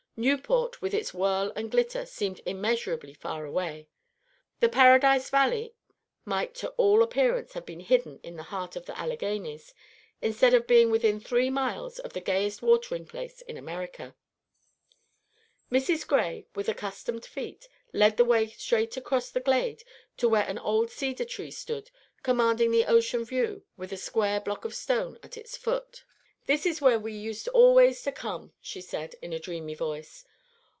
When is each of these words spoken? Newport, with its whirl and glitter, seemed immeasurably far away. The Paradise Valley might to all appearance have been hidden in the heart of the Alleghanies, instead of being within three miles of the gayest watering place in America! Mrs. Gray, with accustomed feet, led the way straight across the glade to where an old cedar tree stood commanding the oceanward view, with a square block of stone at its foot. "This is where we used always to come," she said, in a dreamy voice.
Newport, 0.17 0.83
with 0.83 0.93
its 0.93 1.15
whirl 1.15 1.51
and 1.55 1.71
glitter, 1.71 2.05
seemed 2.05 2.41
immeasurably 2.45 3.11
far 3.15 3.43
away. 3.43 3.87
The 4.59 4.69
Paradise 4.69 5.31
Valley 5.31 5.73
might 6.25 6.53
to 6.55 6.69
all 6.73 7.01
appearance 7.01 7.53
have 7.53 7.65
been 7.65 7.79
hidden 7.79 8.19
in 8.21 8.35
the 8.35 8.43
heart 8.43 8.75
of 8.75 8.85
the 8.85 8.95
Alleghanies, 8.99 9.73
instead 10.21 10.53
of 10.53 10.67
being 10.67 10.91
within 10.91 11.19
three 11.19 11.49
miles 11.49 11.97
of 11.97 12.13
the 12.13 12.21
gayest 12.21 12.61
watering 12.61 13.07
place 13.07 13.41
in 13.41 13.57
America! 13.57 14.13
Mrs. 15.71 16.05
Gray, 16.05 16.45
with 16.53 16.69
accustomed 16.69 17.25
feet, 17.25 17.67
led 17.91 18.17
the 18.17 18.25
way 18.25 18.45
straight 18.45 18.95
across 18.97 19.31
the 19.31 19.39
glade 19.39 19.83
to 20.17 20.29
where 20.29 20.45
an 20.47 20.59
old 20.59 20.91
cedar 20.91 21.25
tree 21.25 21.49
stood 21.49 21.89
commanding 22.21 22.69
the 22.69 22.85
oceanward 22.85 23.29
view, 23.29 23.63
with 23.75 23.91
a 23.91 23.97
square 23.97 24.39
block 24.39 24.65
of 24.65 24.75
stone 24.75 25.17
at 25.23 25.35
its 25.35 25.57
foot. 25.57 26.03
"This 26.47 26.65
is 26.65 26.81
where 26.81 26.97
we 26.99 27.13
used 27.13 27.47
always 27.49 28.01
to 28.01 28.11
come," 28.11 28.51
she 28.59 28.81
said, 28.81 29.15
in 29.21 29.31
a 29.31 29.37
dreamy 29.39 29.75
voice. 29.75 30.25